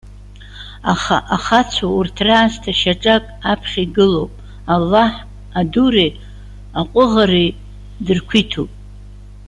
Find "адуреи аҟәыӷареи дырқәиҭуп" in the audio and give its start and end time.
5.59-8.71